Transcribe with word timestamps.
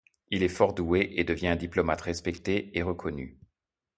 Il 0.31 0.41
est 0.41 0.47
fort 0.47 0.73
doué 0.73 1.11
et 1.15 1.23
devient 1.23 1.49
un 1.49 1.55
diplomate 1.55 2.01
respecté 2.01 2.75
et 2.75 2.81
reconnu. 2.81 3.37